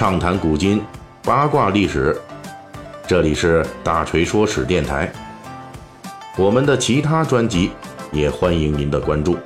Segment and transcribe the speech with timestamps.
[0.00, 0.82] 畅谈古今，
[1.22, 2.18] 八卦历史。
[3.06, 5.12] 这里是大锤说史电台。
[6.38, 7.70] 我们的其他专辑
[8.10, 9.36] 也欢迎您的关注。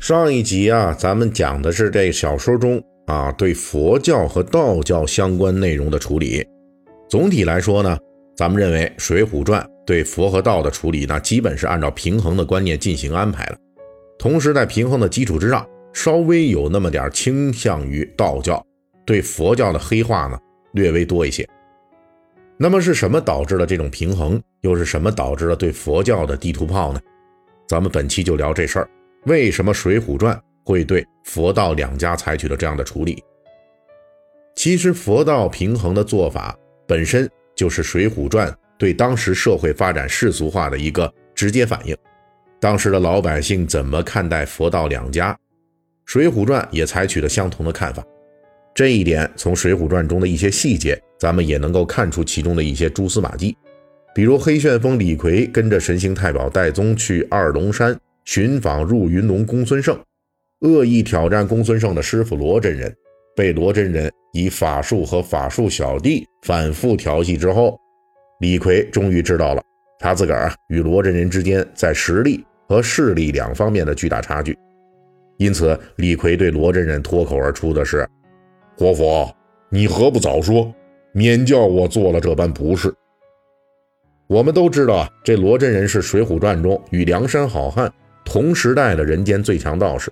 [0.00, 6.44] 上一集啊，咱们讲的是这小说中啊对佛教和道教相关内容的处理。
[7.08, 7.96] 总体来说呢，
[8.36, 13.56] 咱们认为《水浒传》对佛和道的处理呢，基本是按照平衡的观念进行安排了。
[14.18, 18.64] 同时，在平衡的基础之上，稍微有那么点倾向于道教，
[19.04, 20.38] 对佛教的黑化呢
[20.72, 21.48] 略微多一些。
[22.56, 24.40] 那么是什么导致了这种平衡？
[24.60, 27.00] 又是什么导致了对佛教的地图炮呢？
[27.66, 28.88] 咱们本期就聊这事儿。
[29.24, 33.20] 为什么《水浒传》会对佛道两家采取了这样的处理？
[34.54, 36.56] 其实，佛道平衡的做法
[36.86, 38.48] 本身就是《水浒传》
[38.78, 41.96] 对当时社会发展世俗化的一个直接反应。
[42.62, 45.32] 当时的老百姓怎么看待佛道两家？
[46.06, 48.06] 《水浒传》也采取了相同的看法。
[48.72, 53.56] 这一点从《水浒传》中的一些细节，咱们也能够看出其中的一些蛛丝马迹。
[54.14, 57.98] 比如，黑旋风李逵跟着神行太保戴宗去二龙山。
[58.24, 59.98] 寻访入云龙公孙胜，
[60.60, 62.94] 恶意挑战公孙胜的师傅罗真人，
[63.34, 67.76] 被罗真人以法术和法术小弟反复调戏之后，
[68.38, 69.62] 李逵终于知道了
[69.98, 74.56] 他自个儿与罗真人之间在实力和势力两方面的巨大差距。
[75.36, 78.08] 因此，李逵对罗真人脱口而出的是
[78.78, 79.30] ：“活佛，
[79.68, 80.74] 你何不早说，
[81.12, 82.90] 免叫我做了这般不是。”
[84.26, 87.92] 我们都知道，这罗真人是《水浒传》中与梁山好汉。
[88.24, 90.10] 同时代的人间最强道士，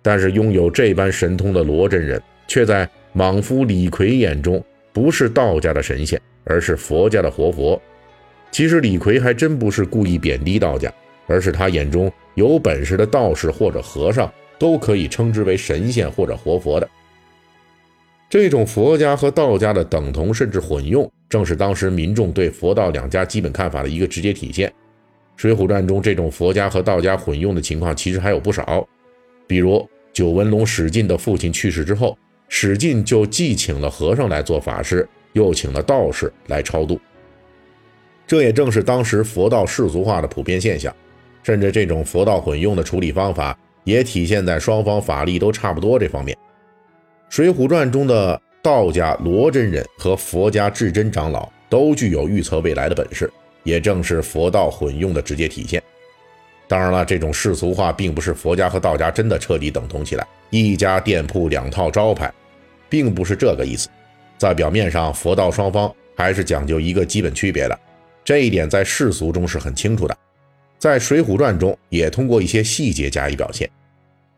[0.00, 7.80] 但是拥有这般神通的罗真人，却在莽夫李逵眼中不是道家的神仙，而是佛家的活佛。
[8.52, 10.92] 其实李逵还真不是故意贬低道家，
[11.28, 16.88] 而是他眼中有本事的道士或者和尚都可以称之为神仙或者活佛的。
[18.28, 24.68] 这种佛家和道家的等同甚至混用，正是当时民众对佛道两家基本看法的一个直接体现。
[25.36, 28.86] 《水浒传》中这种佛家和道家混用的情况其实还有不少，
[29.46, 32.18] 比如九纹龙史进的父亲去世之后，
[32.48, 37.00] 史进就既请了和尚来做法事，又请了道士来超度。
[38.26, 40.94] 这也正是当时佛道世俗化的普遍现象，
[41.48, 46.36] 甚至这种佛道混用的处理方法也体现在双方法力都差不多这方面。
[47.34, 53.32] 《水浒传》中的道家罗真人和佛家至真长老都具有预测未来的本事。
[53.64, 55.82] 也正是佛道混用的直接体现。
[56.66, 62.30] 当然了，这种世俗化并不是佛家和道家真的彻底等同起来，一家店铺两套招牌，
[62.90, 63.88] 并不是这个意思。
[64.36, 67.78] 在表面上，佛道双方还是讲究一个基本区别的，
[68.22, 70.16] 这一点在世俗中是很清楚的。
[70.78, 73.68] 在《水浒传》中，也通过一些细节加以表现，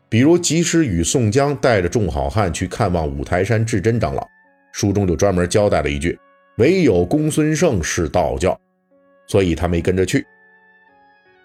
[0.09, 4.27] 比如及时雨宋江带着众好汉去看望五台山智真长老，
[4.71, 6.17] 书中就专门交代了一句
[6.57, 8.59] ：“唯有公孙胜是道教。”
[9.27, 10.25] 所以他没跟着去。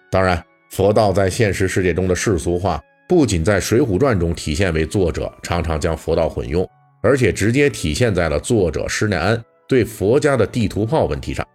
[0.09, 6.67] 当然，佛道在现实世界中的世俗化，不仅在《水浒传》中体现为作者常常将佛道混用，
[7.01, 11.47] 而且直接体现在了作者施耐庵对佛家的地图炮问题上。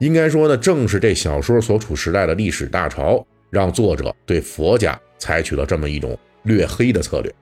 [0.00, 7.30] 应该说呢，正是这小说所处时代的历史大潮，让作者对佛家采取了这么一种略黑的策略。《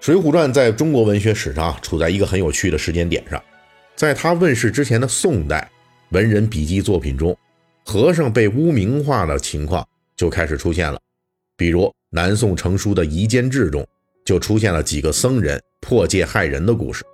[0.00, 3.42] 水浒传》在中国文学史上处在一个很有趣的时间点上，
[3.94, 5.70] 在它问世之前的宋代。
[6.10, 7.36] 文人笔记作品中，
[7.84, 9.86] 和尚被污名化的情况
[10.16, 10.98] 就开始出现了。
[11.56, 13.86] 比如南宋成书的《夷坚志》中，
[14.24, 17.04] 就出现了几个僧人破戒害人的故事。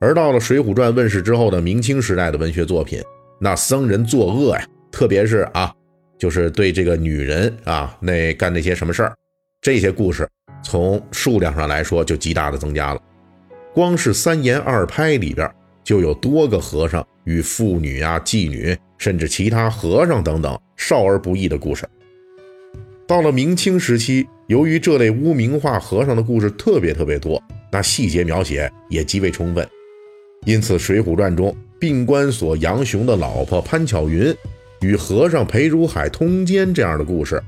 [0.00, 3.02] 而到了《水浒传》问世之后的明清时代的文学作品，
[3.38, 5.72] 那僧人作恶呀，特别是啊，
[6.18, 9.14] 就是对这个女人啊，那干那些什么事儿，
[9.60, 10.28] 这些故事
[10.64, 13.00] 从数量上来说就极大的增加了。
[13.74, 15.48] 光是三言二拍里边。
[15.82, 21.88] 就有多个和尚与妇女啊、妓女，甚至其他和尚等等少儿不宜的故事。
[23.08, 27.42] 到了明清时期，由于这类污名化和尚的故事特别特别多，
[27.72, 29.66] 那细节描写也极为充分，
[30.46, 34.34] 因此《水浒传》中病关索杨雄的老婆潘巧云
[34.80, 37.42] 与和尚裴如海通奸这样的故事，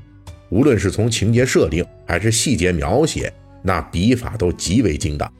[0.49, 5.31] 无论是从情节设定还是细节描写，那笔法都极为精当。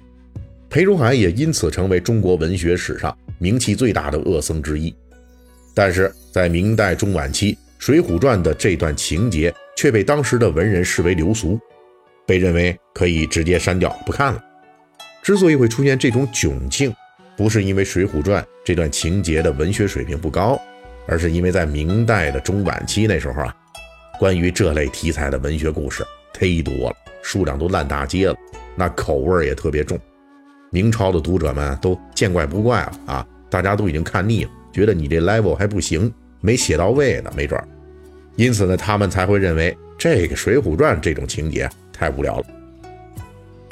[0.67, 4.91] 裴如海也因此成为中国文学史上名气最大的恶僧之一，
[5.75, 11.59] 但是在明代中晚期，《水浒传》的这段情节却被当时的文人视为流俗，
[12.25, 14.43] 被认为可以直接删掉不看了。
[15.21, 16.91] 之所以会出现这种窘境，
[17.35, 20.59] 不是因为《水浒传》这段情节的文学水平不高，
[21.07, 23.55] 而是因为在明代的中晚期那时候啊，
[24.19, 26.03] 关于这类题材的文学故事
[26.33, 28.35] 忒多了，数量都烂大街了，
[28.75, 29.99] 那口味也特别重。
[30.69, 37.67] 明朝的读者们都见怪不怪了啊，大家都已经看腻了，觉得你这 level 还不行，没写到位呢，没准儿。
[38.35, 42.45] 因此呢，他们才会认为这个《水浒传》这种情节太无聊了。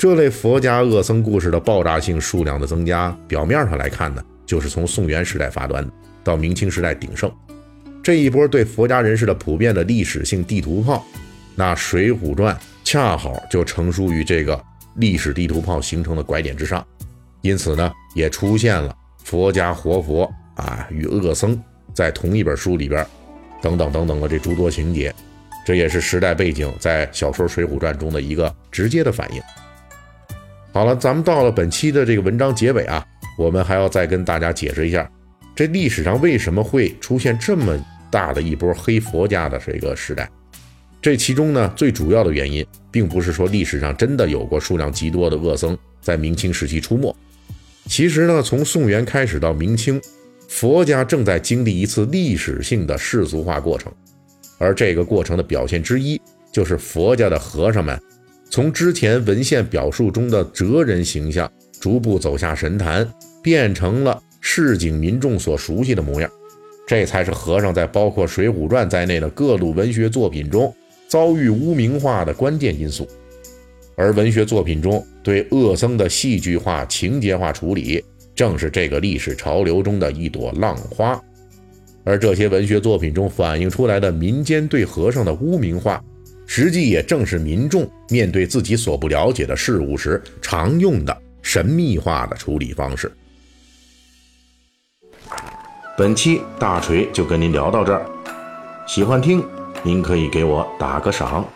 [0.02, 5.88] 这类佛家恶僧故事的爆炸性数量的增加，表面上来看呢，就是从宋元时代发端，
[6.24, 7.32] 到明清时代鼎盛。
[8.02, 11.06] 这一波对佛家人士的普遍的历史性地图炮，
[11.54, 14.60] 那《水浒传》恰好就成书于这个
[14.96, 16.84] 历史地图炮形成的拐点之上，
[17.42, 18.92] 因此呢，也出现了
[19.24, 20.24] 佛家活佛
[20.56, 21.62] 啊与恶僧
[21.94, 23.06] 在同一本书里边，
[23.62, 25.14] 等等等等的这诸多情节，
[25.64, 29.40] 这也是时代背景在小说《水浒传》中的一个直接的反应。
[30.74, 33.06] 好了，咱们到了本期的这个文章结尾啊，
[33.38, 35.10] 我们还要再跟大家解释一下，
[35.54, 37.78] 这历史上为什么会出现这么
[38.10, 40.30] 大的一波黑佛家的这个时代？
[41.02, 47.14] 这其中呢，最主要的原因，并不是说历史上真的有过数量极多的恶僧在明清时期出没。
[47.88, 50.00] 其实呢，从宋元开始到明清，
[50.48, 53.92] 佛家正在经历一次历史性的世俗化过程，
[54.58, 58.00] 而这个过程的表现之一，就是佛家的和尚们。
[58.52, 61.50] 从之前文献表述中的哲人形象，
[61.80, 63.10] 逐步走下神坛，
[63.42, 66.30] 变成了市井民众所熟悉的模样，
[66.86, 70.74] 这才是和尚在包括《水浒传》在内的各路文学作品中
[71.08, 73.08] 遭遇污名化的关键因素。
[73.96, 78.04] 而文学作品中对恶僧的戏剧化、情节化处理，
[78.36, 81.18] 正是这个历史潮流中的一朵浪花。
[82.04, 86.04] 而这些文学作品中反映出来的民间对和尚的污名化。
[86.54, 93.10] 实际也正是民众面对自己所不了解的事物时常用的神秘化的处理方式。
[95.98, 98.06] 本期大锤就跟您聊到这儿，
[98.86, 99.42] 喜欢听
[99.82, 101.48] 您可以给我打个赏。